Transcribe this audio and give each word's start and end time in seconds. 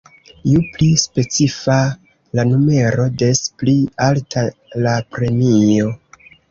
Ju 0.51 0.61
pli 0.77 0.87
specifa 1.01 1.75
la 2.39 2.47
numero, 2.55 3.07
des 3.25 3.45
pli 3.61 3.77
alta 4.11 4.49
la 4.89 4.99
premio. 5.17 5.97